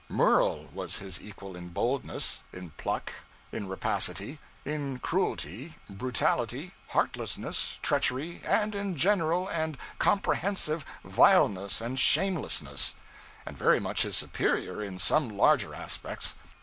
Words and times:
Murel 0.09 0.73
was 0.73 0.97
his 0.97 1.21
equal 1.21 1.55
in 1.55 1.69
boldness; 1.69 2.41
in 2.51 2.71
pluck; 2.71 3.13
in 3.51 3.67
rapacity; 3.67 4.39
in 4.65 4.97
cruelty, 4.97 5.75
brutality, 5.87 6.73
heartlessness, 6.87 7.77
treachery, 7.83 8.41
and 8.43 8.73
in 8.73 8.95
general 8.95 9.47
and 9.49 9.77
comprehensive 9.99 10.83
vileness 11.03 11.81
and 11.81 11.99
shamelessness; 11.99 12.95
and 13.45 13.55
very 13.55 13.79
much 13.79 14.01
his 14.01 14.17
superior 14.17 14.81
in 14.81 14.97
some 14.97 15.29
larger 15.29 15.75
aspects. 15.75 16.33